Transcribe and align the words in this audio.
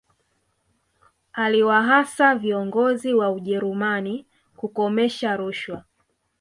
aliwahasa 1.33 2.35
viongozi 2.35 3.13
wa 3.13 3.31
ujerumani 3.31 4.25
kukomesha 4.55 5.37
rushwa 5.37 5.83